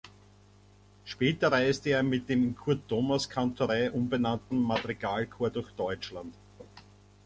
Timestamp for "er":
1.91-2.01